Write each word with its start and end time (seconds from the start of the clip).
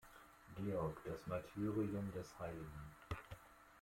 Georg, 0.55 0.97
das 1.05 1.27
Martyrium 1.27 2.11
des 2.15 2.33
Hl. 2.39 2.65